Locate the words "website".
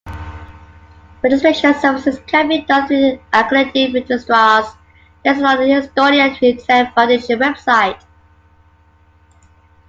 7.37-8.01